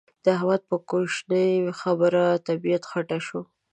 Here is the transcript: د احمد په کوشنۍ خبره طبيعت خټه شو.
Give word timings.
د 0.23 0.25
احمد 0.37 0.61
په 0.69 0.77
کوشنۍ 0.89 1.51
خبره 1.81 2.23
طبيعت 2.47 2.83
خټه 2.91 3.19
شو. 3.27 3.41